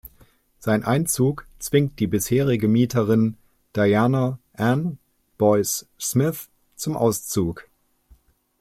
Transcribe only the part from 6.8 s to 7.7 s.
Auszug.